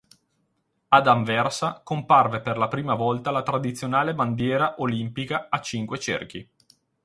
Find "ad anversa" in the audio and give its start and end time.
0.87-1.81